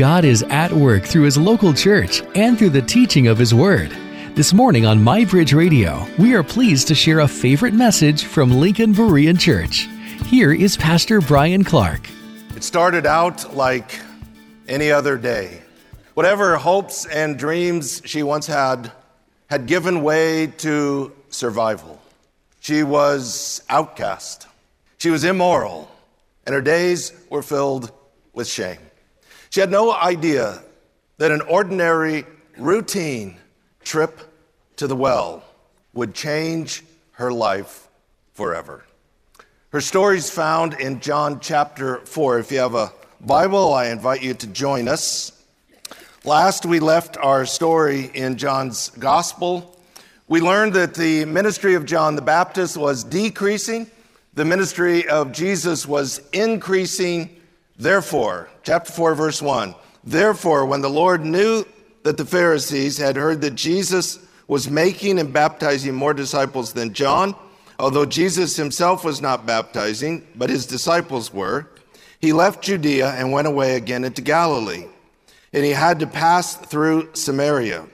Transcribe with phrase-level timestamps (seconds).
[0.00, 3.90] God is at work through His local church and through the teaching of His Word.
[4.34, 8.94] This morning on MyBridge Radio, we are pleased to share a favorite message from Lincoln
[8.94, 9.90] Berean Church.
[10.24, 12.08] Here is Pastor Bryan Clark.
[12.56, 14.00] It started out like
[14.68, 15.60] any other day.
[16.14, 18.90] Whatever hopes and dreams she once had
[19.50, 22.00] had given way to survival.
[22.60, 24.46] She was outcast.
[24.96, 25.90] She was immoral,
[26.46, 27.92] and her days were filled
[28.32, 28.78] with shame.
[29.50, 30.62] She had no idea
[31.18, 32.24] that an ordinary,
[32.56, 33.36] routine
[33.82, 34.20] trip
[34.76, 35.42] to the well
[35.92, 37.88] would change her life
[38.32, 38.84] forever.
[39.70, 42.38] Her story is found in John chapter 4.
[42.38, 45.32] If you have a Bible, I invite you to join us.
[46.24, 49.76] Last, we left our story in John's Gospel.
[50.28, 53.90] We learned that the ministry of John the Baptist was decreasing,
[54.32, 57.39] the ministry of Jesus was increasing.
[57.80, 61.64] Therefore, chapter 4, verse 1 Therefore, when the Lord knew
[62.04, 67.34] that the Pharisees had heard that Jesus was making and baptizing more disciples than John,
[67.78, 71.68] although Jesus himself was not baptizing, but his disciples were,
[72.20, 74.86] he left Judea and went away again into Galilee
[75.52, 77.86] and he had to pass through Samaria.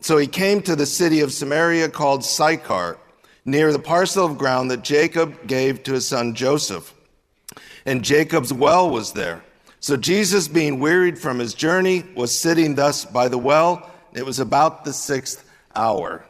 [0.00, 2.98] So he came to the city of Samaria called Sychar,
[3.44, 6.94] near the parcel of ground that Jacob gave to his son Joseph.
[7.86, 9.42] And Jacob's well was there.
[9.80, 13.90] So Jesus, being wearied from his journey, was sitting thus by the well.
[14.12, 16.24] It was about the sixth hour.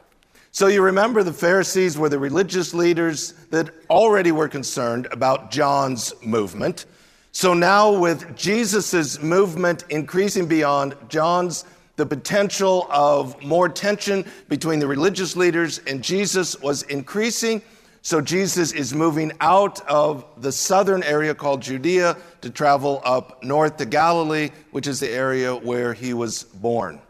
[0.52, 6.12] So you remember the Pharisees were the religious leaders that already were concerned about John's
[6.22, 6.86] movement.
[7.32, 11.64] So now, with Jesus' movement increasing beyond John's,
[11.96, 17.62] the potential of more tension between the religious leaders and Jesus was increasing.
[18.04, 23.76] So Jesus is moving out of the southern area called Judea to travel up north
[23.76, 27.00] to Galilee, which is the area where he was born.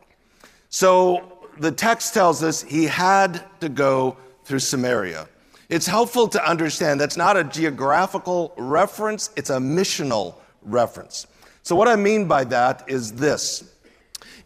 [0.69, 5.29] So the text tells us he had to go through Samaria.
[5.71, 11.27] It's helpful to understand that's not a geographical reference, it's a missional reference.
[11.63, 13.65] So, what I mean by that is this.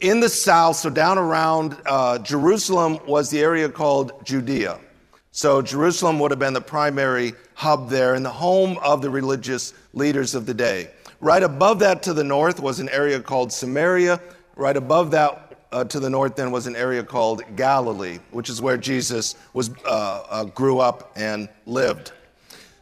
[0.01, 4.79] In the south, so down around uh, Jerusalem, was the area called Judea.
[5.37, 9.75] So, Jerusalem would have been the primary hub there and the home of the religious
[9.93, 10.89] leaders of the day.
[11.21, 14.19] Right above that to the north was an area called Samaria.
[14.57, 18.63] Right above that uh, to the north then was an area called Galilee, which is
[18.63, 22.13] where Jesus was, uh, uh, grew up and lived.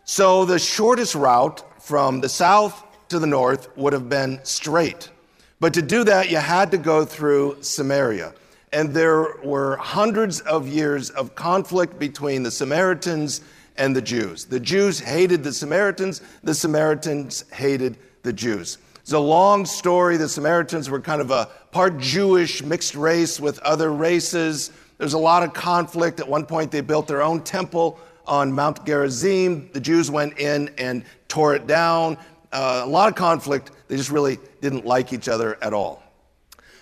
[0.04, 5.10] So the shortest route from the south to the north would have been straight.
[5.58, 8.32] But to do that, you had to go through Samaria.
[8.74, 13.40] And there were hundreds of years of conflict between the Samaritans
[13.76, 14.44] and the Jews.
[14.44, 18.78] The Jews hated the Samaritans, the Samaritans hated the Jews.
[19.00, 20.16] It's a long story.
[20.16, 24.72] The Samaritans were kind of a part Jewish, mixed race with other races.
[24.96, 26.20] There's a lot of conflict.
[26.20, 29.68] At one point, they built their own temple on Mount Gerizim.
[29.72, 32.16] The Jews went in and tore it down.
[32.50, 33.72] Uh, a lot of conflict.
[33.88, 36.03] They just really didn't like each other at all.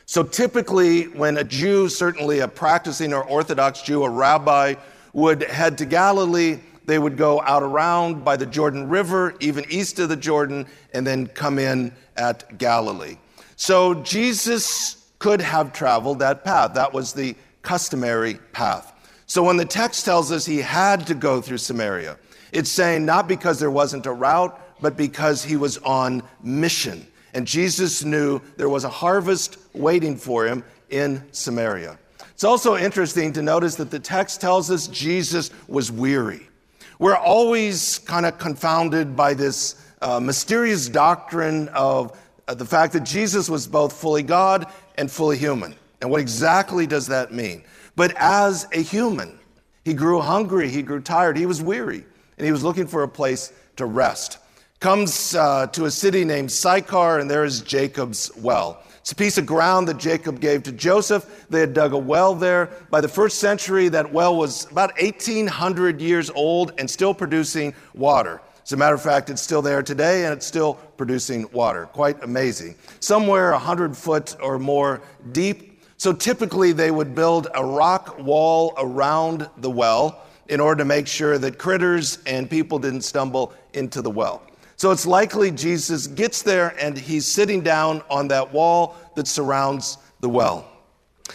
[0.07, 4.75] So typically, when a Jew, certainly a practicing or Orthodox Jew, a rabbi,
[5.13, 9.99] would head to Galilee, they would go out around by the Jordan River, even east
[9.99, 13.17] of the Jordan, and then come in at Galilee.
[13.57, 16.75] So Jesus could have traveled that path.
[16.75, 18.93] That was the customary path.
[19.27, 22.19] So when the text tells us he had to go through Samaria,
[22.51, 27.07] it's saying not because there wasn't a route, but because he was on mission.
[27.35, 31.99] And Jesus knew there was a harvest waiting for him in Samaria.
[32.33, 36.49] It's also interesting to notice that the text tells us Jesus was weary.
[36.99, 43.05] We're always kind of confounded by this uh, mysterious doctrine of uh, the fact that
[43.05, 44.67] Jesus was both fully God
[44.97, 45.75] and fully human.
[46.01, 47.63] And what exactly does that mean?
[47.97, 49.39] But as a human,
[49.85, 52.05] he grew hungry, he grew tired, he was weary,
[52.39, 54.39] and he was looking for a place to rest.
[54.83, 58.83] Comes uh, to a city named Sychar, and there is Jacob's well.
[58.99, 61.47] It's a piece of ground that Jacob gave to Joseph.
[61.49, 62.69] They had dug a well there.
[62.91, 68.43] By the first century, that well was about 1,800 years old and still producing water.
[68.65, 71.87] As a matter of fact, it's still there today and it's still producing water.
[71.87, 72.75] Quite amazing.
[72.99, 75.01] Somewhere 100 foot or more
[75.31, 75.81] deep.
[75.97, 81.07] So typically, they would build a rock wall around the well in order to make
[81.07, 84.43] sure that critters and people didn't stumble into the well.
[84.83, 89.97] So it's likely Jesus gets there and he's sitting down on that wall that surrounds
[90.19, 90.69] the well.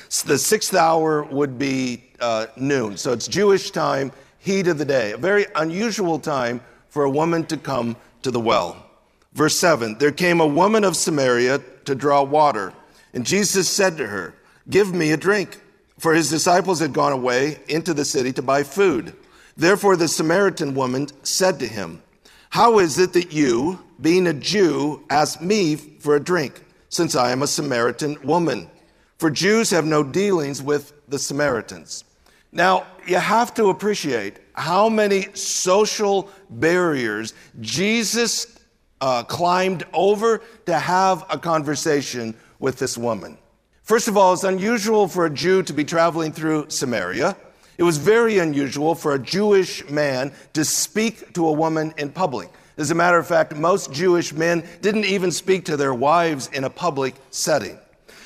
[0.09, 2.97] So the sixth hour would be uh, noon.
[2.97, 5.13] So it's Jewish time, heat of the day.
[5.13, 6.59] A very unusual time
[6.89, 8.85] for a woman to come to the well.
[9.31, 12.73] Verse 7 There came a woman of Samaria to draw water,
[13.13, 14.33] and Jesus said to her,
[14.69, 15.61] Give me a drink.
[15.99, 19.15] For his disciples had gone away into the city to buy food.
[19.55, 22.01] Therefore, the Samaritan woman said to him,
[22.49, 27.31] How is it that you, being a Jew, ask me for a drink, since I
[27.31, 28.69] am a Samaritan woman?
[29.17, 32.03] For Jews have no dealings with the Samaritans.
[32.51, 38.59] Now, you have to appreciate how many social barriers Jesus
[39.01, 43.37] uh, climbed over to have a conversation with this woman.
[43.83, 47.37] First of all, it's unusual for a Jew to be traveling through Samaria.
[47.77, 52.49] It was very unusual for a Jewish man to speak to a woman in public.
[52.77, 56.63] As a matter of fact, most Jewish men didn't even speak to their wives in
[56.63, 57.77] a public setting.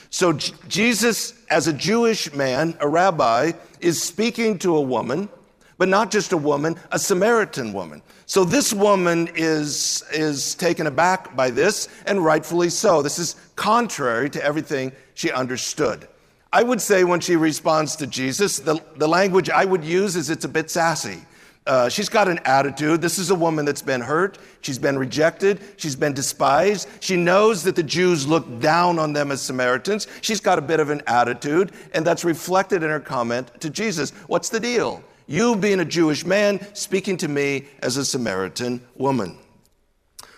[0.09, 5.29] So Jesus, as a Jewish man, a rabbi, is speaking to a woman,
[5.77, 8.01] but not just a woman, a Samaritan woman.
[8.25, 13.01] So this woman is, is taken aback by this, and rightfully so.
[13.01, 16.07] This is contrary to everything she understood.
[16.53, 20.29] I would say when she responds to Jesus, the, the language I would use is
[20.29, 21.19] it's a bit sassy.
[21.65, 23.01] Uh, she's got an attitude.
[23.01, 24.39] This is a woman that's been hurt.
[24.61, 25.61] She's been rejected.
[25.77, 26.89] She's been despised.
[26.99, 30.07] She knows that the Jews look down on them as Samaritans.
[30.21, 34.09] She's got a bit of an attitude, and that's reflected in her comment to Jesus.
[34.27, 35.03] What's the deal?
[35.27, 39.37] You, being a Jewish man, speaking to me as a Samaritan woman.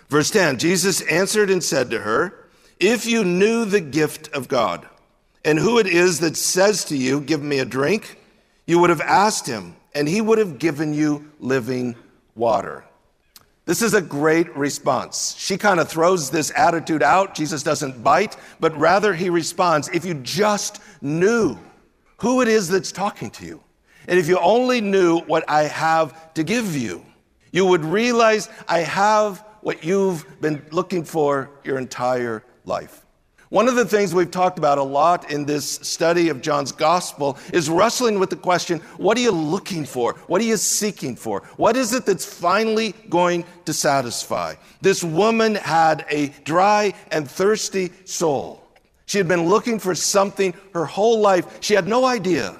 [0.08, 4.86] Verse 10 Jesus answered and said to her, If you knew the gift of God,
[5.44, 8.18] and who it is that says to you, Give me a drink,
[8.66, 11.94] you would have asked him and he would have given you living
[12.34, 12.84] water.
[13.66, 15.34] This is a great response.
[15.38, 17.34] She kind of throws this attitude out.
[17.34, 21.56] Jesus doesn't bite, but rather he responds if you just knew
[22.18, 23.62] who it is that's talking to you,
[24.06, 27.04] and if you only knew what I have to give you,
[27.52, 33.03] you would realize I have what you've been looking for your entire life.
[33.54, 37.38] One of the things we've talked about a lot in this study of John's gospel
[37.52, 40.14] is wrestling with the question what are you looking for?
[40.26, 41.44] What are you seeking for?
[41.56, 44.56] What is it that's finally going to satisfy?
[44.80, 48.60] This woman had a dry and thirsty soul.
[49.06, 51.58] She had been looking for something her whole life.
[51.60, 52.56] She had no idea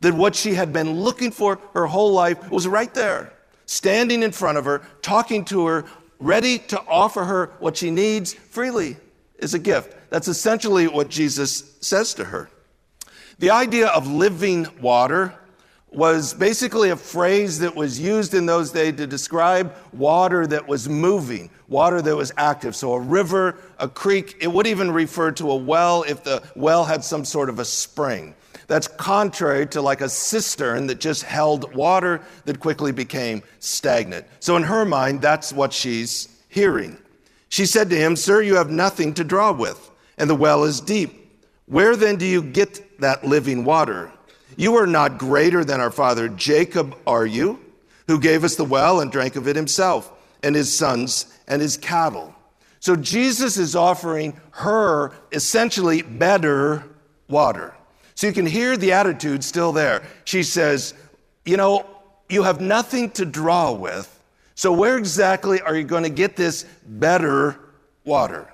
[0.00, 3.32] that what she had been looking for her whole life was right there,
[3.66, 5.84] standing in front of her, talking to her,
[6.18, 8.96] ready to offer her what she needs freely
[9.38, 9.98] is a gift.
[10.12, 12.50] That's essentially what Jesus says to her.
[13.38, 15.32] The idea of living water
[15.90, 20.86] was basically a phrase that was used in those days to describe water that was
[20.86, 22.76] moving, water that was active.
[22.76, 26.84] So a river, a creek, it would even refer to a well if the well
[26.84, 28.34] had some sort of a spring.
[28.66, 34.26] That's contrary to like a cistern that just held water that quickly became stagnant.
[34.40, 36.98] So in her mind, that's what she's hearing.
[37.48, 40.80] She said to him, Sir, you have nothing to draw with, and the well is
[40.80, 41.42] deep.
[41.66, 44.12] Where then do you get that living water?
[44.56, 47.58] You are not greater than our father Jacob, are you?
[48.08, 50.12] Who gave us the well and drank of it himself,
[50.42, 52.34] and his sons and his cattle.
[52.80, 56.84] So Jesus is offering her essentially better
[57.28, 57.74] water.
[58.14, 60.02] So you can hear the attitude still there.
[60.24, 60.94] She says,
[61.44, 61.86] You know,
[62.28, 64.12] you have nothing to draw with,
[64.54, 67.58] so, where exactly are you going to get this better
[68.04, 68.51] water?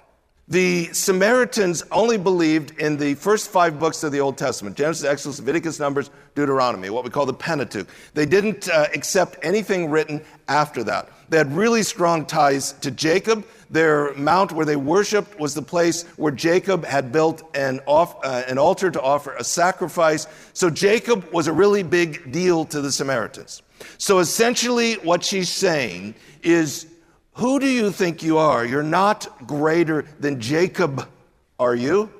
[0.51, 5.39] The Samaritans only believed in the first five books of the Old Testament Genesis, Exodus,
[5.41, 7.87] Leviticus, Numbers, Deuteronomy, what we call the Pentateuch.
[8.15, 11.11] They didn't uh, accept anything written after that.
[11.29, 13.47] They had really strong ties to Jacob.
[13.69, 18.45] Their mount where they worshiped was the place where Jacob had built an, off, uh,
[18.49, 20.27] an altar to offer a sacrifice.
[20.55, 23.61] So, Jacob was a really big deal to the Samaritans.
[23.99, 26.87] So essentially, what she's saying is,
[27.39, 28.65] Who do you think you are?
[28.65, 31.09] You're not greater than Jacob,
[31.61, 32.11] are you?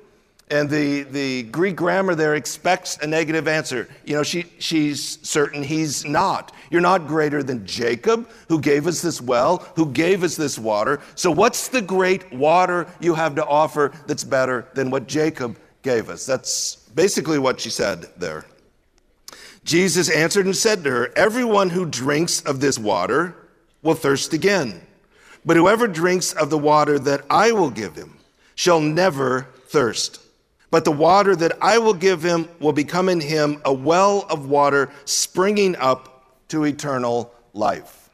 [0.49, 3.89] And the, the Greek grammar there expects a negative answer.
[4.05, 6.53] You know, she, she's certain he's not.
[6.71, 11.01] You're not greater than Jacob, who gave us this well, who gave us this water.
[11.15, 16.09] So, what's the great water you have to offer that's better than what Jacob gave
[16.09, 16.25] us?
[16.25, 18.45] That's basically what she said there.
[19.65, 23.35] Jesus answered and said to her, Everyone who drinks of this water
[23.83, 24.85] will thirst again.
[25.49, 28.19] But whoever drinks of the water that I will give him
[28.53, 30.21] shall never thirst.
[30.69, 34.47] But the water that I will give him will become in him a well of
[34.47, 38.11] water springing up to eternal life.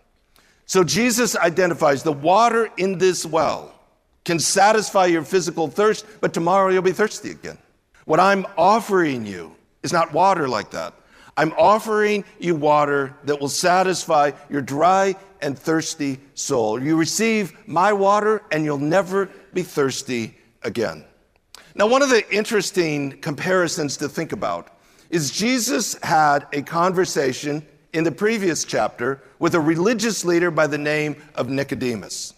[0.65, 3.75] So Jesus identifies the water in this well
[4.23, 7.57] can satisfy your physical thirst, but tomorrow you'll be thirsty again.
[8.05, 10.93] What I'm offering you is not water like that.
[11.35, 16.81] I'm offering you water that will satisfy your dry and thirsty soul.
[16.81, 21.05] You receive my water, and you'll never be thirsty again.
[21.75, 24.69] Now, one of the interesting comparisons to think about
[25.09, 30.77] is Jesus had a conversation in the previous chapter with a religious leader by the
[30.77, 32.33] name of Nicodemus.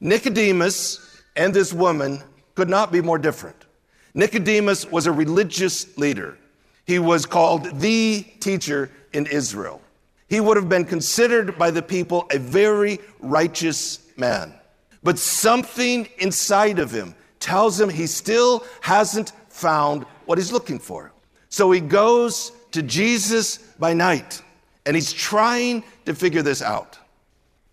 [0.00, 2.22] Nicodemus and this woman
[2.54, 3.66] could not be more different.
[4.14, 6.38] Nicodemus was a religious leader.
[6.86, 9.82] He was called the teacher in Israel.
[10.28, 14.54] He would have been considered by the people a very righteous man.
[15.02, 21.12] But something inside of him tells him he still hasn't found what he's looking for.
[21.48, 24.42] So he goes to Jesus by night
[24.84, 26.98] and he's trying to figure this out.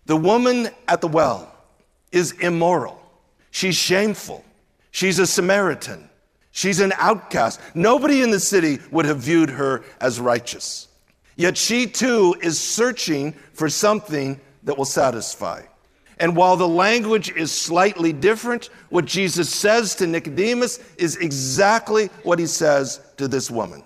[0.06, 1.54] The woman at the well
[2.12, 3.02] is immoral.
[3.50, 4.44] She's shameful.
[4.90, 6.08] She's a Samaritan.
[6.52, 7.60] She's an outcast.
[7.74, 10.88] Nobody in the city would have viewed her as righteous.
[11.36, 15.62] Yet she too is searching for something that will satisfy.
[16.18, 22.38] And while the language is slightly different, what Jesus says to Nicodemus is exactly what
[22.38, 23.82] he says to this woman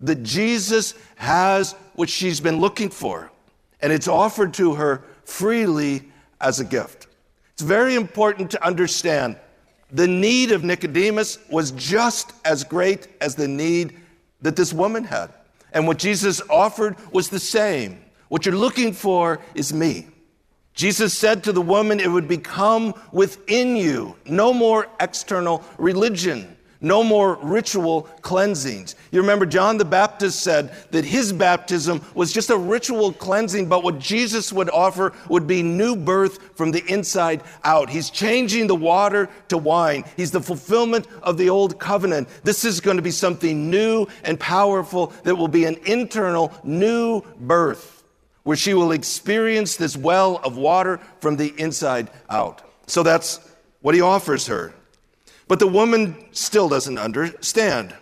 [0.00, 3.30] that Jesus has what she's been looking for,
[3.80, 6.02] and it's offered to her freely
[6.40, 7.06] as a gift.
[7.52, 9.36] It's very important to understand
[9.92, 13.96] the need of Nicodemus was just as great as the need
[14.42, 15.32] that this woman had.
[15.74, 18.02] And what Jesus offered was the same.
[18.28, 20.06] What you're looking for is me.
[20.72, 26.53] Jesus said to the woman, It would become within you, no more external religion.
[26.84, 28.94] No more ritual cleansings.
[29.10, 33.82] You remember John the Baptist said that his baptism was just a ritual cleansing, but
[33.82, 37.88] what Jesus would offer would be new birth from the inside out.
[37.88, 40.04] He's changing the water to wine.
[40.14, 42.28] He's the fulfillment of the old covenant.
[42.42, 47.22] This is going to be something new and powerful that will be an internal new
[47.40, 48.04] birth
[48.42, 52.60] where she will experience this well of water from the inside out.
[52.86, 53.40] So that's
[53.80, 54.74] what he offers her.
[55.48, 57.94] But the woman still doesn't understand.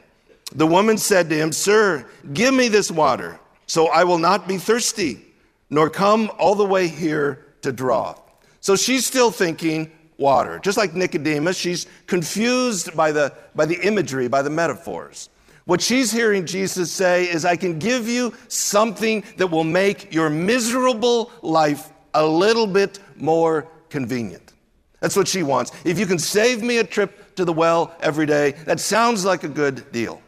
[0.54, 4.58] The woman said to him, Sir, give me this water, so I will not be
[4.58, 5.24] thirsty,
[5.70, 8.14] nor come all the way here to draw.
[8.60, 10.60] So she's still thinking water.
[10.62, 15.30] Just like Nicodemus, she's confused by the, by the imagery, by the metaphors.
[15.64, 20.28] What she's hearing Jesus say is, I can give you something that will make your
[20.28, 24.52] miserable life a little bit more convenient.
[25.00, 25.72] That's what she wants.
[25.84, 28.52] If you can save me a trip to the well every day.
[28.66, 30.22] That sounds like a good deal.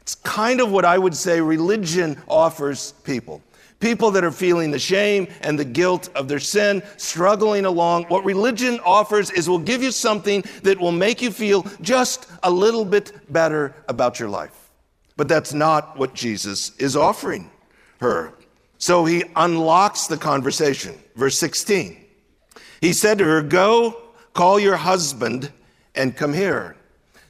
[0.00, 3.42] It's kind of what I would say religion offers people.
[3.80, 8.04] People that are feeling the shame and the guilt of their sin, struggling along.
[8.04, 12.50] What religion offers is will give you something that will make you feel just a
[12.50, 14.70] little bit better about your life.
[15.16, 17.50] But that's not what Jesus is offering
[18.00, 18.32] her.
[18.78, 20.94] So he unlocks the conversation.
[21.16, 21.96] Verse 16.
[22.80, 24.00] He said to her, Go,
[24.34, 25.50] call your husband
[25.96, 26.76] and come here.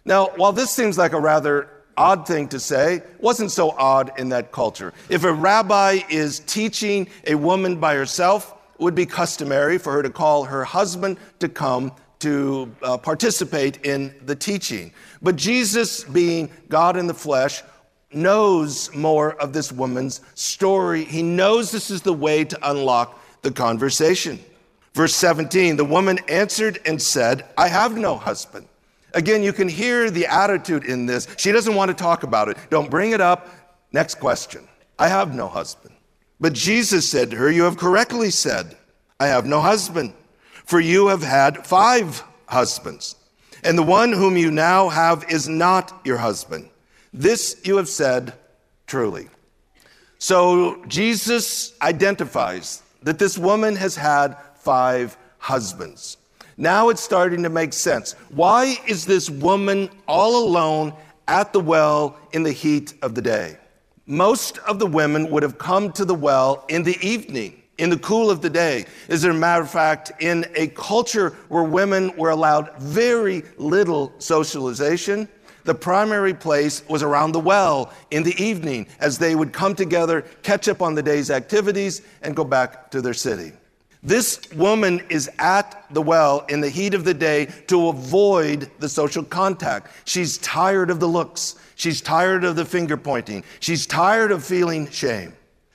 [0.05, 4.29] Now, while this seems like a rather odd thing to say, wasn't so odd in
[4.29, 4.93] that culture.
[5.09, 10.03] If a rabbi is teaching a woman by herself, it would be customary for her
[10.03, 14.93] to call her husband to come to uh, participate in the teaching.
[15.23, 17.63] But Jesus, being God in the flesh,
[18.13, 21.05] knows more of this woman's story.
[21.05, 24.39] He knows this is the way to unlock the conversation.
[24.97, 28.67] Verse 17 the woman answered and said, I have no husband.
[29.13, 31.29] Again, you can hear the attitude in this.
[31.37, 32.57] She doesn't want to talk about it.
[32.71, 33.47] Don't bring it up.
[33.93, 34.67] Next question
[34.99, 35.95] I have no husband.
[36.41, 38.75] But Jesus said to her, You have correctly said,
[39.21, 40.15] I have no husband,
[40.65, 43.17] for you have had five husbands,
[43.63, 46.71] and the one whom you now have is not your husband.
[47.13, 48.33] This you have said
[48.87, 49.29] truly.
[50.19, 56.17] So Jesus identifies that this woman has had five husbands.
[56.57, 58.15] Now it's starting to make sense.
[58.31, 60.93] Why is this woman all alone
[61.29, 63.59] at the well in the heat of the day?
[64.07, 67.99] Most of the women would have come to the well in the evening, in the
[67.99, 68.87] cool of the day.
[69.09, 75.29] As a matter of fact, in a culture where women were allowed very little socialization,
[75.63, 80.23] the primary place was around the well in the evening as they would come together,
[80.43, 83.53] catch up on the day's activities, and go back to their city.
[84.07, 88.89] This woman is at the well in the heat of the day to avoid the
[88.89, 89.91] social contact.
[90.05, 91.57] She's tired of the looks.
[91.75, 93.43] She's tired of the finger pointing.
[93.59, 95.33] She's tired of feeling shame.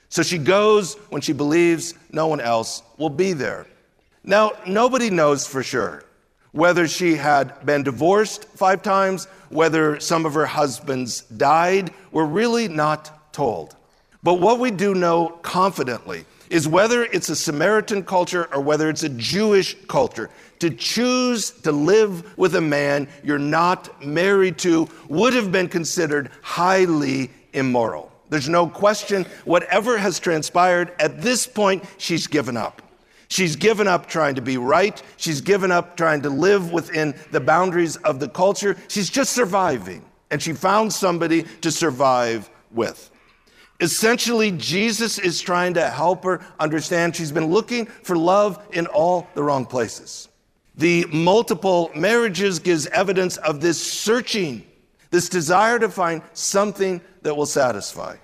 [0.08, 3.66] So she goes when she believes no one else will be there.
[4.24, 6.02] Now, nobody knows for sure
[6.52, 11.92] whether she had been divorced five times, whether some of her husbands died.
[12.12, 13.76] We're really not told.
[14.22, 19.02] But what we do know confidently is whether it's a Samaritan culture or whether it's
[19.02, 20.28] a Jewish culture.
[20.58, 26.30] To choose to live with a man you're not married to would have been considered
[26.42, 28.12] highly immoral.
[28.28, 32.82] There's no question, whatever has transpired, at this point, she's given up.
[33.28, 35.02] She's given up trying to be right.
[35.16, 38.76] She's given up trying to live within the boundaries of the culture.
[38.88, 40.04] She's just surviving.
[40.30, 43.10] And she found somebody to survive with.
[43.82, 49.26] Essentially, Jesus is trying to help her understand she's been looking for love in all
[49.34, 50.28] the wrong places.
[50.76, 54.64] The multiple marriages gives evidence of this searching,
[55.10, 58.18] this desire to find something that will satisfy.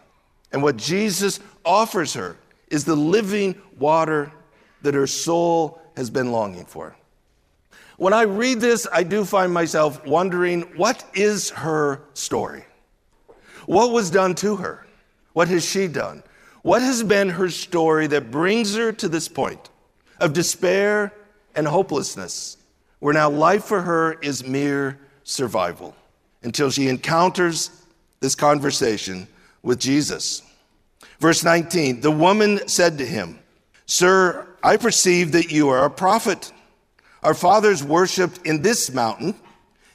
[0.52, 2.36] And what Jesus offers her
[2.68, 4.30] is the living water
[4.82, 6.96] that her soul has been longing for.
[7.96, 12.64] When I read this, I do find myself wondering what is her story?
[13.66, 14.84] What was done to her?
[15.38, 16.24] What has she done?
[16.62, 19.70] What has been her story that brings her to this point
[20.18, 21.14] of despair
[21.54, 22.56] and hopelessness,
[22.98, 25.94] where now life for her is mere survival
[26.42, 27.70] until she encounters
[28.18, 29.28] this conversation
[29.62, 30.42] with Jesus?
[31.20, 33.38] Verse 19 The woman said to him,
[33.86, 36.50] Sir, I perceive that you are a prophet.
[37.22, 39.36] Our fathers worshiped in this mountain,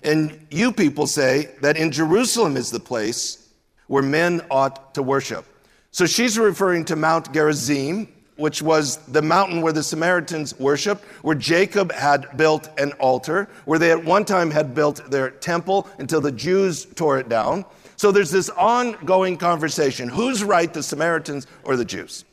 [0.04, 3.43] and you people say that in Jerusalem is the place
[3.88, 5.46] where men ought to worship.
[5.92, 11.36] So she's referring to Mount Gerizim, which was the mountain where the Samaritans worshiped, where
[11.36, 16.20] Jacob had built an altar, where they at one time had built their temple until
[16.20, 17.64] the Jews tore it down.
[17.96, 22.26] So there's this ongoing conversation who's right, the Samaritans or the Jews?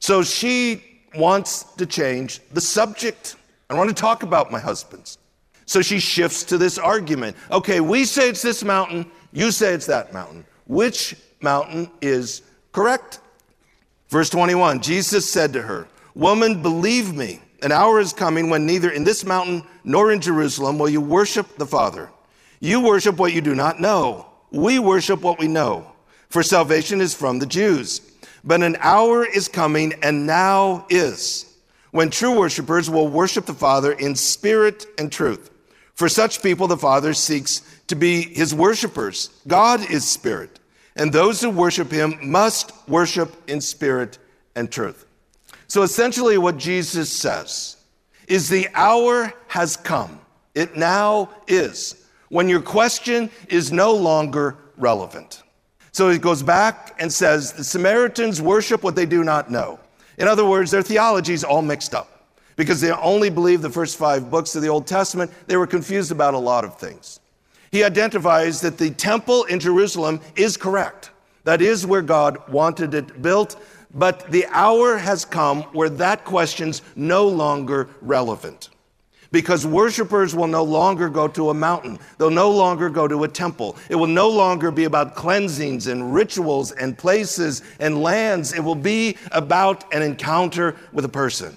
[0.00, 0.82] So she
[1.14, 3.36] wants to change the subject.
[3.70, 5.18] I want to talk about my husbands.
[5.64, 7.36] So she shifts to this argument.
[7.50, 10.44] Okay, we say it's this mountain, you say it's that mountain.
[10.66, 12.42] Which mountain is
[12.72, 13.20] correct?
[14.08, 18.90] Verse 21 Jesus said to her, Woman, believe me, an hour is coming when neither
[18.90, 22.10] in this mountain nor in Jerusalem will you worship the Father.
[22.60, 24.26] You worship what you do not know.
[24.50, 25.90] We worship what we know,
[26.28, 28.00] for salvation is from the Jews.
[28.44, 31.52] But an hour is coming, and now is,
[31.90, 35.50] when true worshipers will worship the Father in spirit and truth.
[35.94, 39.30] For such people, the Father seeks to be his worshipers.
[39.48, 40.60] God is spirit,
[40.96, 44.18] and those who worship him must worship in spirit
[44.54, 45.06] and truth.
[45.68, 47.76] So essentially, what Jesus says
[48.26, 50.20] is the hour has come.
[50.54, 55.42] It now is when your question is no longer relevant.
[55.92, 59.78] So he goes back and says the Samaritans worship what they do not know.
[60.18, 63.98] In other words, their theology is all mixed up because they only believe the first
[63.98, 65.30] five books of the Old Testament.
[65.46, 67.20] They were confused about a lot of things.
[67.76, 71.10] He identifies that the temple in Jerusalem is correct.
[71.44, 73.62] That is where God wanted it built,
[73.92, 78.70] but the hour has come where that question's no longer relevant.
[79.30, 81.98] Because worshipers will no longer go to a mountain.
[82.16, 83.76] They'll no longer go to a temple.
[83.90, 88.54] It will no longer be about cleansings and rituals and places and lands.
[88.54, 91.54] It will be about an encounter with a person.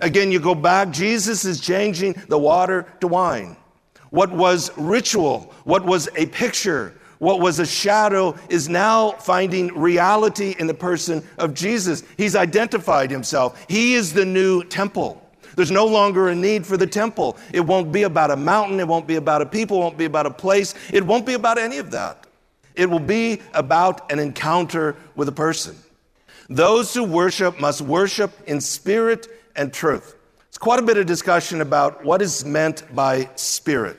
[0.00, 3.56] Again, you go back, Jesus is changing the water to wine.
[4.12, 10.54] What was ritual, what was a picture, what was a shadow is now finding reality
[10.58, 12.02] in the person of Jesus.
[12.18, 13.64] He's identified himself.
[13.68, 15.18] He is the new temple.
[15.56, 17.38] There's no longer a need for the temple.
[17.54, 18.80] It won't be about a mountain.
[18.80, 19.78] It won't be about a people.
[19.78, 20.74] It won't be about a place.
[20.92, 22.26] It won't be about any of that.
[22.74, 25.74] It will be about an encounter with a person.
[26.50, 30.16] Those who worship must worship in spirit and truth.
[30.48, 33.98] It's quite a bit of discussion about what is meant by spirit.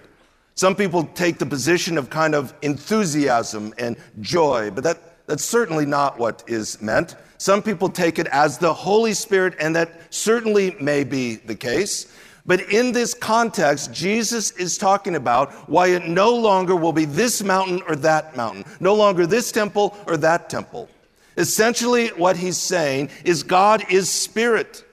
[0.55, 5.85] Some people take the position of kind of enthusiasm and joy, but that, that's certainly
[5.85, 7.15] not what is meant.
[7.37, 12.07] Some people take it as the Holy Spirit, and that certainly may be the case.
[12.45, 17.41] But in this context, Jesus is talking about why it no longer will be this
[17.41, 20.89] mountain or that mountain, no longer this temple or that temple.
[21.37, 24.85] Essentially, what he's saying is God is spirit,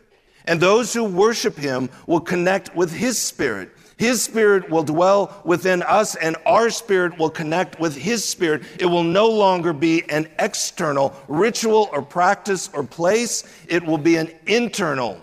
[0.46, 3.70] and those who worship him will connect with his spirit.
[4.00, 8.62] His spirit will dwell within us, and our spirit will connect with His spirit.
[8.78, 14.16] It will no longer be an external ritual or practice or place, it will be
[14.16, 15.20] an internal,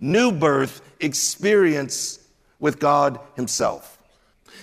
[0.00, 2.18] new birth experience
[2.58, 3.98] with God Himself.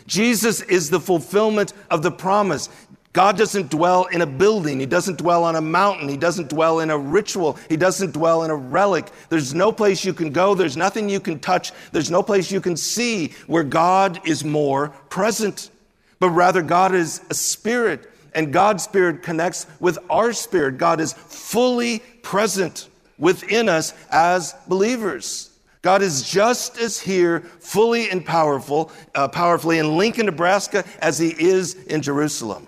[0.08, 2.68] Jesus is the fulfillment of the promise.
[3.14, 4.80] God doesn't dwell in a building.
[4.80, 6.08] He doesn't dwell on a mountain.
[6.08, 7.60] He doesn't dwell in a ritual.
[7.68, 9.10] He doesn't dwell in a relic.
[9.28, 10.56] There's no place you can go.
[10.56, 11.74] There's nothing you can touch.
[11.92, 15.72] There's no place you can see where God is more present.
[16.20, 20.78] But rather, God is a spirit, and God's spirit connects with our spirit.
[20.78, 25.50] God is fully present within us as believers.
[25.82, 31.30] God is just as here, fully and powerful, uh, powerfully in Lincoln, Nebraska, as He
[31.30, 32.68] is in Jerusalem.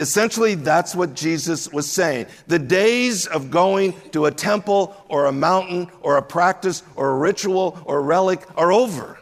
[0.00, 2.26] Essentially, that's what Jesus was saying.
[2.46, 7.16] The days of going to a temple or a mountain or a practice or a
[7.16, 9.18] ritual or a relic are over.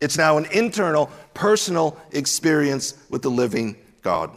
[0.00, 4.36] It's now an internal, personal experience with the living God.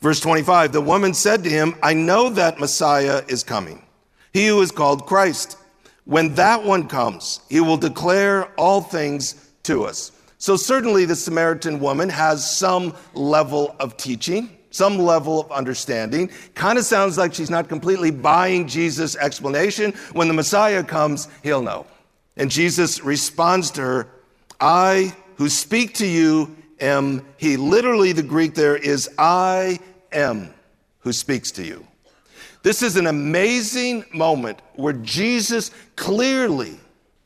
[0.00, 3.84] Verse 25 The woman said to him, I know that Messiah is coming,
[4.32, 5.56] he who is called Christ.
[6.04, 10.10] When that one comes, he will declare all things to us.
[10.38, 16.30] So, certainly, the Samaritan woman has some level of teaching, some level of understanding.
[16.54, 19.92] Kind of sounds like she's not completely buying Jesus' explanation.
[20.12, 21.86] When the Messiah comes, he'll know.
[22.36, 24.08] And Jesus responds to her,
[24.60, 27.56] I who speak to you am he.
[27.56, 29.78] Literally, the Greek there is I
[30.12, 30.52] am
[31.00, 31.86] who speaks to you.
[32.62, 36.78] This is an amazing moment where Jesus clearly,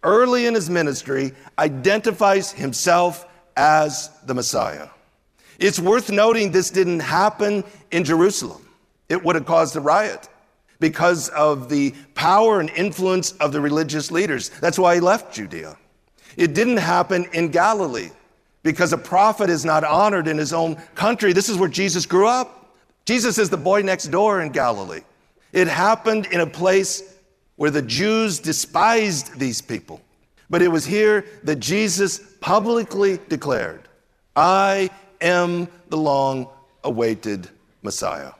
[0.02, 3.26] early in his ministry, identifies himself
[3.56, 4.88] as the Messiah.
[5.62, 8.68] It's worth noting this didn't happen in Jerusalem.
[9.08, 10.28] It would have caused a riot
[10.80, 14.48] because of the power and influence of the religious leaders.
[14.48, 15.76] That's why he left Judea.
[16.36, 18.10] It didn't happen in Galilee
[18.64, 21.32] because a prophet is not honored in his own country.
[21.32, 22.74] This is where Jesus grew up.
[23.04, 25.02] Jesus is the boy next door in Galilee.
[25.52, 27.02] It happened in a place
[27.54, 30.00] where the Jews despised these people.
[30.50, 33.88] But it was here that Jesus publicly declared,
[34.34, 34.90] I
[35.22, 36.48] am the long
[36.84, 37.48] awaited
[37.82, 38.32] Messiah.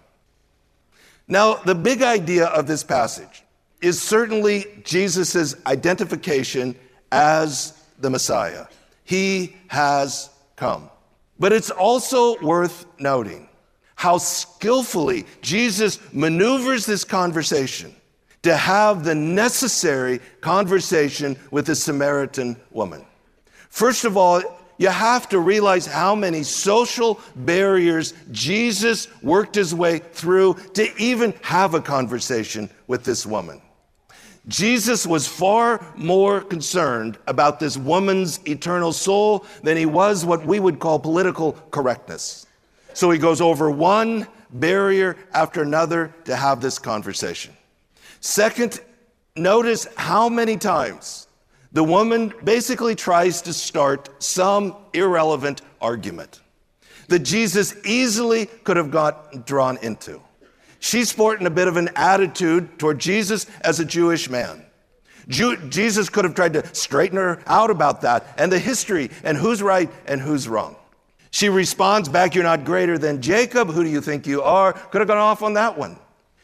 [1.29, 3.43] Now, the big idea of this passage
[3.81, 6.77] is certainly Jesus' identification
[7.11, 8.67] as the Messiah.
[9.05, 10.91] He has come.
[11.39, 13.49] But it's also worth noting
[13.97, 17.95] how skillfully Jesus maneuvers this conversation
[18.43, 23.05] to have the necessary conversation with the Samaritan woman.
[23.71, 24.43] First of all,
[24.83, 31.33] you have to realize how many social barriers Jesus worked his way through to even
[31.43, 33.63] have a conversation with this woman.
[34.49, 40.59] Jesus was far more concerned about this woman's eternal soul than he was what we
[40.59, 42.47] would call political correctness.
[42.93, 47.57] So he goes over one barrier after another to have this conversation.
[48.19, 48.81] Second,
[49.37, 51.29] notice how many times
[51.73, 56.41] the woman basically tries to start some irrelevant argument
[57.09, 60.21] that Jesus easily could have got drawn into.
[60.81, 64.65] She's sporting a bit of an attitude toward Jesus as a Jewish man.
[65.29, 69.37] Jew, Jesus could have tried to straighten her out about that and the history and
[69.37, 70.77] who's right and who's wrong.
[71.31, 73.71] She responds back, You're not greater than Jacob.
[73.71, 74.73] Who do you think you are?
[74.73, 75.99] Could have gone off on that one.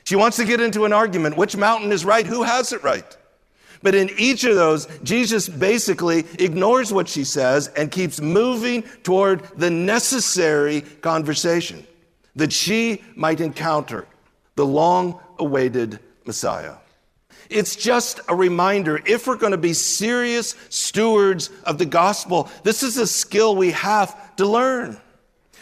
[0.04, 1.36] She wants to get into an argument.
[1.36, 2.26] Which mountain is right?
[2.26, 3.17] Who has it right?
[3.82, 9.44] But in each of those, Jesus basically ignores what she says and keeps moving toward
[9.56, 11.86] the necessary conversation
[12.36, 14.06] that she might encounter
[14.56, 16.74] the long awaited Messiah.
[17.50, 22.82] It's just a reminder if we're going to be serious stewards of the gospel, this
[22.82, 25.00] is a skill we have to learn.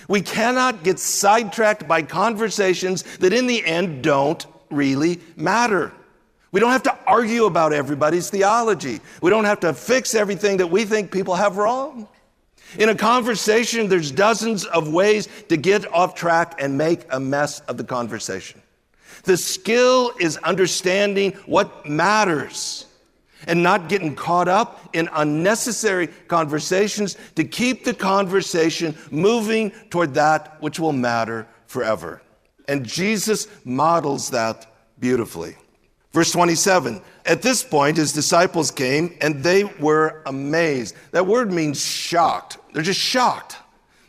[0.09, 5.93] We cannot get sidetracked by conversations that in the end don't really matter.
[6.53, 9.01] We don't have to argue about everybody's theology.
[9.21, 12.09] We don't have to fix everything that we think people have wrong.
[12.79, 17.61] In a conversation, there's dozens of ways to get off track and make a mess
[17.61, 18.61] of the conversation.
[19.25, 22.87] The skill is understanding what matters
[23.47, 30.61] and not getting caught up in unnecessary conversations to keep the conversation moving toward that
[30.61, 32.23] which will matter forever.
[32.69, 34.67] And Jesus models that
[34.99, 35.57] beautifully.
[36.17, 40.97] Verse 27 At this point, his disciples came and they were amazed.
[41.11, 42.57] That word means shocked.
[42.73, 43.59] They're just shocked.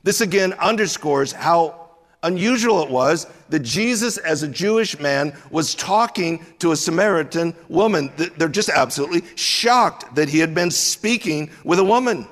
[0.04, 1.90] This again underscores how
[2.24, 8.10] unusual it was that Jesus, as a Jewish man, was talking to a Samaritan woman.
[8.16, 12.26] They're just absolutely shocked that he had been speaking with a woman.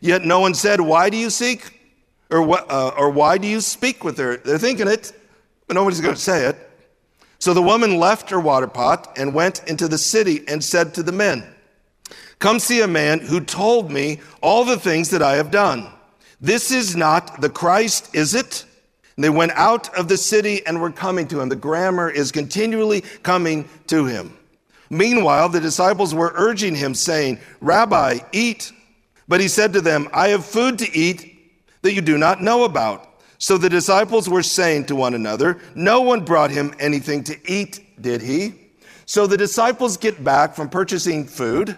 [0.00, 1.80] Yet no one said, Why do you seek?
[2.32, 4.38] Or, uh, or why do you speak with her?
[4.38, 5.12] They're thinking it,
[5.68, 6.67] but nobody's going to say it.
[7.38, 11.02] So the woman left her water pot and went into the city and said to
[11.02, 11.44] the men,
[12.38, 15.88] Come see a man who told me all the things that I have done.
[16.40, 18.64] This is not the Christ, is it?
[19.16, 21.48] And they went out of the city and were coming to him.
[21.48, 24.36] The grammar is continually coming to him.
[24.90, 28.72] Meanwhile, the disciples were urging him, saying, Rabbi, eat.
[29.26, 31.34] But he said to them, I have food to eat
[31.82, 33.07] that you do not know about.
[33.38, 37.80] So the disciples were saying to one another, No one brought him anything to eat,
[38.00, 38.54] did he?
[39.06, 41.76] So the disciples get back from purchasing food,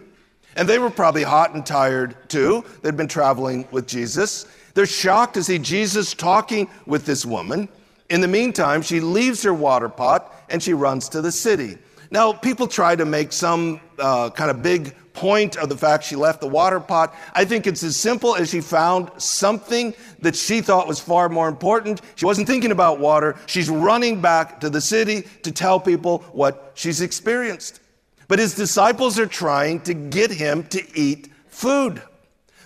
[0.57, 2.65] and they were probably hot and tired too.
[2.83, 4.47] They'd been traveling with Jesus.
[4.75, 7.69] They're shocked to see Jesus talking with this woman.
[8.09, 11.79] In the meantime, she leaves her water pot and she runs to the city.
[12.11, 16.17] Now, people try to make some uh, kind of big point of the fact she
[16.17, 17.15] left the water pot.
[17.35, 21.49] I think it's as simple as she found something that she thought was far more
[21.49, 22.01] important.
[22.17, 23.37] She wasn't thinking about water.
[23.47, 27.81] She's running back to the city to tell people what she's experienced.
[28.29, 32.03] But his disciples are trying to get him to eat food.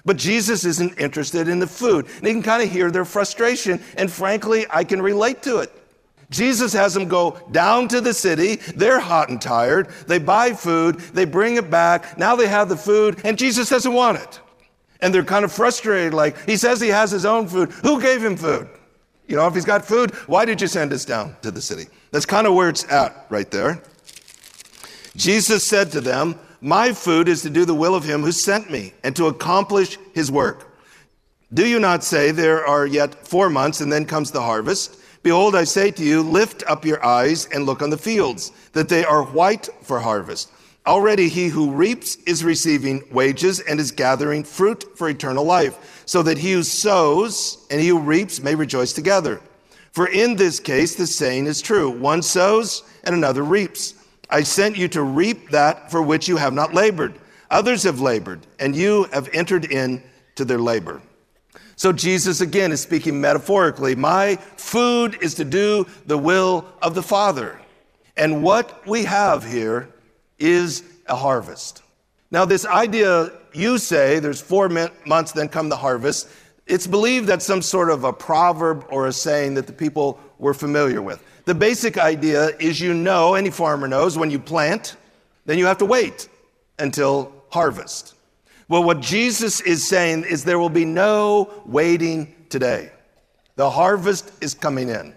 [0.05, 2.07] But Jesus isn't interested in the food.
[2.19, 3.83] And you can kind of hear their frustration.
[3.97, 5.73] And frankly, I can relate to it.
[6.35, 8.57] Jesus has them go down to the city.
[8.75, 9.89] They're hot and tired.
[10.09, 10.99] They buy food.
[10.99, 12.19] They bring it back.
[12.19, 14.41] Now they have the food, and Jesus doesn't want it.
[15.01, 16.13] And they're kind of frustrated.
[16.13, 17.71] Like, he says he has his own food.
[17.71, 18.69] Who gave him food?
[19.29, 21.87] You know, if he's got food, why did you send us down to the city?
[22.11, 23.81] That's kind of where it's at right there.
[25.15, 28.73] Jesus said to them, My food is to do the will of him who sent
[28.73, 30.77] me and to accomplish his work.
[31.53, 34.99] Do you not say there are yet four months and then comes the harvest?
[35.25, 38.91] Behold, I say to you, lift up your eyes and look on the fields, that
[38.91, 40.53] they are white for harvest.
[40.87, 46.23] Already he who reaps is receiving wages and is gathering fruit for eternal life, so
[46.23, 49.41] that he who sows and he who reaps may rejoice together.
[49.93, 53.95] For in this case, the saying is true one sows and another reaps.
[54.29, 57.15] I sent you to reap that for which you have not labored.
[57.51, 60.03] Others have labored, and you have entered in
[60.35, 61.01] to their labor.
[61.77, 63.95] So Jesus again is speaking metaphorically.
[63.95, 67.61] My food is to do the will of the Father.
[68.17, 69.89] And what we have here
[70.39, 71.83] is a harvest.
[72.31, 76.29] Now, this idea, you say there's four months, then come the harvest.
[76.67, 80.55] It's believed that some sort of a proverb or a saying that the people were
[80.55, 81.23] familiar with.
[81.45, 84.97] The basic idea is you know, any farmer knows, when you plant,
[85.45, 86.29] then you have to wait
[86.79, 88.15] until harvest.
[88.69, 92.91] Well, what Jesus is saying is there will be no waiting today.
[93.57, 95.15] The harvest is coming in.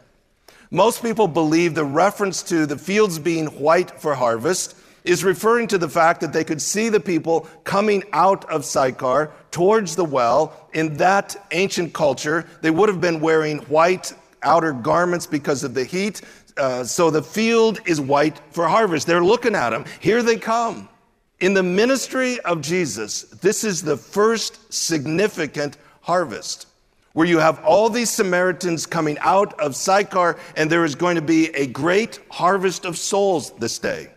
[0.70, 5.78] Most people believe the reference to the fields being white for harvest is referring to
[5.78, 10.68] the fact that they could see the people coming out of Sychar towards the well.
[10.74, 15.86] In that ancient culture, they would have been wearing white outer garments because of the
[15.86, 16.22] heat.
[16.58, 19.08] Uh, so the field is white for harvest.
[19.08, 19.86] They're looking at them.
[20.02, 20.90] Here they come.
[21.40, 26.68] In the ministry of Jesus, this is the first significant harvest
[27.14, 31.22] where you have all these Samaritans coming out of Sychar, and there is going to
[31.22, 34.10] be a great harvest of souls this day.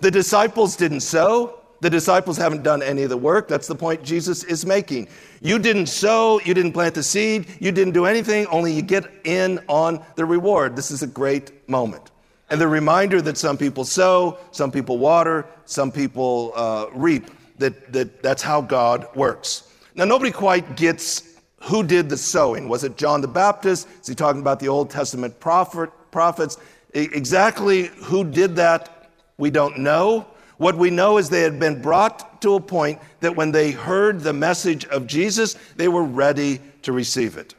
[0.00, 1.60] The disciples didn't sow.
[1.80, 3.46] The disciples haven't done any of the work.
[3.46, 5.08] That's the point Jesus is making.
[5.40, 9.04] You didn't sow, you didn't plant the seed, you didn't do anything, only you get
[9.24, 10.74] in on the reward.
[10.74, 12.10] This is a great moment.
[12.50, 17.92] And the reminder that some people sow, some people water, some people uh, reap, that,
[17.92, 19.72] that that's how God works.
[19.94, 21.24] Now, nobody quite gets
[21.62, 22.68] who did the sowing.
[22.68, 23.88] Was it John the Baptist?
[24.00, 26.56] Is he talking about the Old Testament prophet, prophets?
[26.94, 30.26] Exactly who did that, we don't know.
[30.56, 34.20] What we know is they had been brought to a point that when they heard
[34.20, 37.54] the message of Jesus, they were ready to receive it.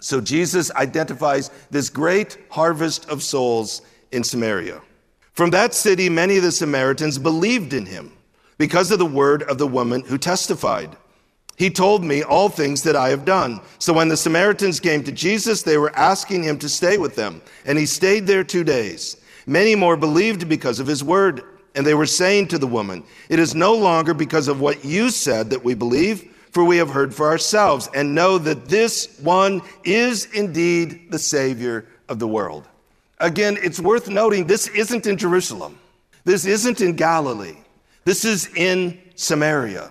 [0.00, 3.80] So Jesus identifies this great harvest of souls
[4.14, 4.80] in Samaria.
[5.32, 8.12] From that city, many of the Samaritans believed in him
[8.56, 10.96] because of the word of the woman who testified.
[11.56, 13.60] He told me all things that I have done.
[13.78, 17.42] So when the Samaritans came to Jesus, they were asking him to stay with them,
[17.64, 19.16] and he stayed there two days.
[19.46, 21.42] Many more believed because of his word,
[21.74, 25.10] and they were saying to the woman, It is no longer because of what you
[25.10, 29.62] said that we believe, for we have heard for ourselves, and know that this one
[29.84, 32.68] is indeed the Savior of the world.
[33.24, 35.78] Again, it's worth noting this isn't in Jerusalem.
[36.24, 37.56] This isn't in Galilee.
[38.04, 39.90] This is in Samaria,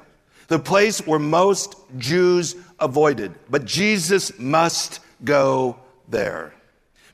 [0.50, 3.34] the place where most Jews avoided.
[3.50, 6.54] But Jesus must go there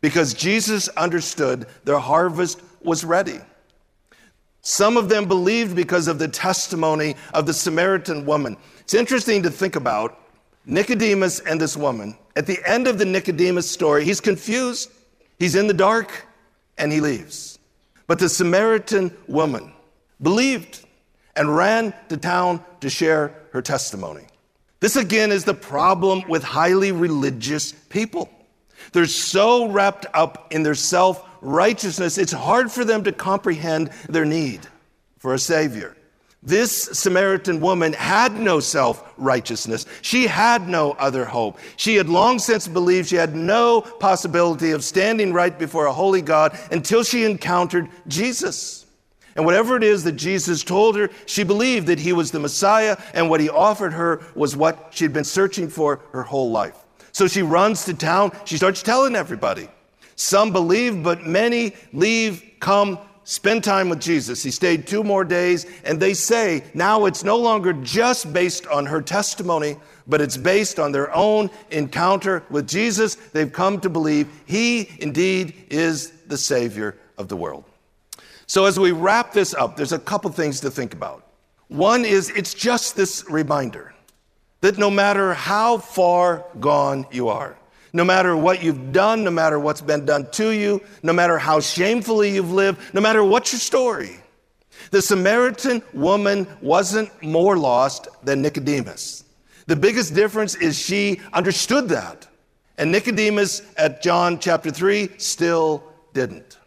[0.02, 3.40] because Jesus understood their harvest was ready.
[4.60, 8.58] Some of them believed because of the testimony of the Samaritan woman.
[8.82, 10.20] It's interesting to think about
[10.66, 12.18] Nicodemus and this woman.
[12.36, 14.92] At the end of the Nicodemus story, he's confused.
[15.40, 16.28] He's in the dark
[16.78, 17.58] and he leaves.
[18.08, 19.72] But the Samaritan woman
[20.22, 20.86] believed
[21.36, 24.26] and ran to town to share her testimony.
[24.82, 28.30] This again is the problem with highly religious people.
[28.92, 34.26] They're so wrapped up in their self righteousness, it's hard for them to comprehend their
[34.26, 34.68] need
[35.20, 35.96] for a Savior.
[36.42, 39.86] This Samaritan woman had no self righteousness.
[40.02, 41.60] She had no other hope.
[41.76, 46.22] She had long since believed she had no possibility of standing right before a holy
[46.22, 48.86] God until she encountered Jesus.
[49.36, 52.98] And whatever it is that Jesus told her, she believed that he was the Messiah,
[53.14, 56.76] and what he offered her was what she'd been searching for her whole life.
[57.12, 58.32] So she runs to town.
[58.46, 59.70] She starts telling everybody.
[60.16, 64.42] Some believe, but many leave, come, spend time with Jesus.
[64.42, 68.88] He stayed two more days, and they say now it's no longer just based on
[68.88, 73.14] her testimony, but it's based on their own encounter with Jesus.
[73.14, 77.66] They've come to believe he indeed is the Savior of the world.
[78.48, 81.28] So, as we wrap this up, there's a couple things to think about.
[81.68, 83.94] One is it's just this reminder
[84.62, 87.56] that no matter how far gone you are,
[87.94, 91.60] no matter what you've done, no matter what's been done to you, no matter how
[91.60, 94.18] shamefully you've lived, no matter what your story,
[94.92, 99.24] the Samaritan woman wasn't more lost than Nicodemus.
[99.68, 102.28] The biggest difference is she understood that.
[102.78, 106.58] And Nicodemus at John chapter 3 still didn't.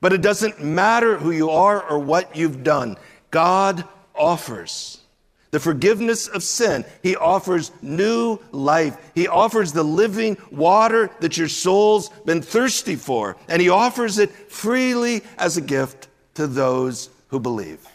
[0.00, 2.96] But it doesn't matter who you are or what you've done.
[3.30, 5.00] God offers
[5.50, 6.84] the forgiveness of sin.
[7.02, 8.96] He offers new life.
[9.14, 13.36] He offers the living water that your soul's been thirsty for.
[13.48, 17.86] And He offers it freely as a gift to those who believe.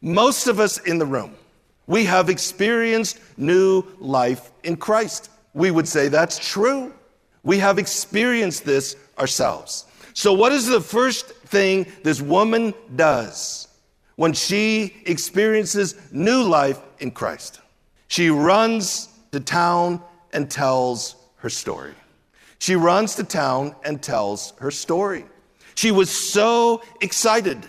[0.00, 1.34] Most of us in the room,
[1.86, 5.30] we have experienced new life in Christ.
[5.54, 6.92] We would say that's true.
[7.42, 9.86] We have experienced this ourselves.
[10.12, 13.67] So, what is the first thing this woman does
[14.18, 17.60] when she experiences new life in Christ?
[18.08, 20.02] She runs to town
[20.32, 21.94] and tells her story.
[22.58, 25.24] She runs to town and tells her story.
[25.76, 27.64] She was so excited.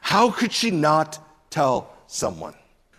[0.00, 2.52] How could she not tell someone?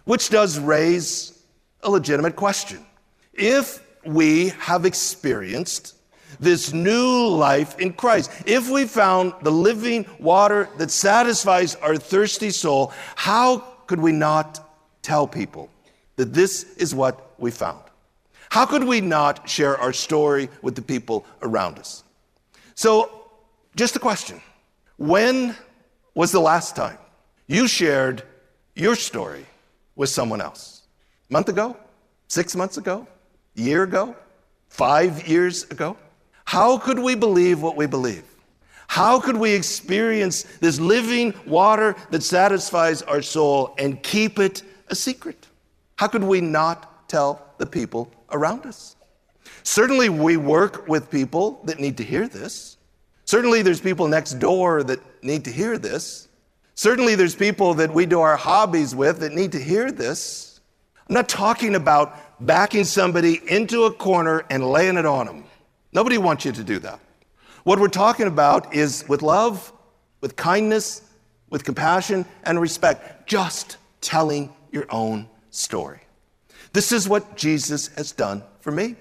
[0.05, 1.43] Which does raise
[1.83, 2.83] a legitimate question.
[3.31, 5.96] If we have experienced
[6.39, 8.31] this new life in Christ.
[8.45, 14.59] If we found the living water that satisfies our thirsty soul, how could we not
[15.01, 15.69] tell people
[16.17, 17.81] that this is what we found?
[18.49, 22.03] How could we not share our story with the people around us?
[22.75, 23.11] So,
[23.75, 24.41] just a question
[24.97, 25.55] When
[26.13, 26.97] was the last time
[27.47, 28.23] you shared
[28.75, 29.45] your story
[29.95, 30.81] with someone else?
[31.29, 31.77] A month ago?
[32.27, 33.07] Six months ago?
[33.57, 34.15] A year ago?
[34.69, 35.97] Five years ago?
[36.47, 38.23] How could we believe what we believe?
[38.87, 44.95] How could we experience this living water that satisfies our soul and keep it a
[44.95, 45.45] secret?
[45.97, 48.95] How could we not tell the people around us?
[49.63, 52.77] Certainly, we work with people that need to hear this.
[53.25, 56.29] Certainly, there's people next door that need to hear this.
[56.75, 60.61] Certainly, there's people that we do our hobbies with that need to hear this.
[61.09, 65.43] I'm not talking about backing somebody into a corner and laying it on them.
[65.97, 66.99] Nobody wants you to do that.
[67.63, 69.73] What we're talking about is with love,
[70.21, 71.01] with kindness,
[71.49, 76.01] with compassion and respect, just telling your own story.
[76.71, 78.95] This is what Jesus has done for me.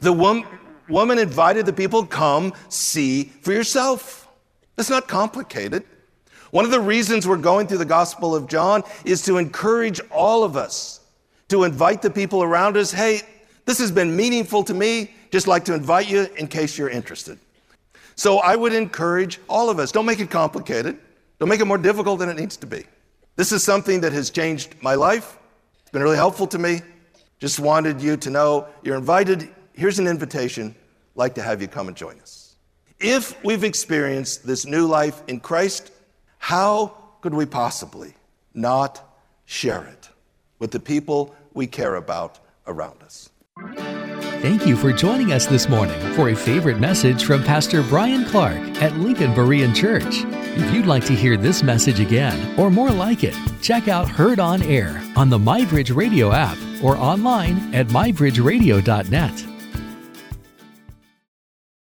[0.00, 0.44] The wom-
[0.86, 4.28] woman invited the people, come see for yourself.
[4.76, 5.82] It's not complicated.
[6.50, 10.44] One of the reasons we're going through the Gospel of John is to encourage all
[10.44, 11.00] of us
[11.48, 13.22] to invite the people around us hey,
[13.64, 17.38] this has been meaningful to me just like to invite you in case you're interested.
[18.14, 20.98] So I would encourage all of us don't make it complicated,
[21.38, 22.84] don't make it more difficult than it needs to be.
[23.36, 25.38] This is something that has changed my life.
[25.82, 26.82] It's been really helpful to me.
[27.38, 29.48] Just wanted you to know you're invited.
[29.72, 30.74] Here's an invitation.
[31.14, 32.56] Like to have you come and join us.
[32.98, 35.92] If we've experienced this new life in Christ,
[36.38, 38.14] how could we possibly
[38.54, 40.08] not share it
[40.58, 43.30] with the people we care about around us?
[44.40, 48.56] Thank you for joining us this morning for a favorite message from Pastor Bryan Clark
[48.80, 50.22] at Lincoln Berean Church.
[50.56, 54.38] If you'd like to hear this message again or more like it, check out Heard
[54.38, 59.57] on Air on the MyBridge Radio app or online at mybridgeradio.net.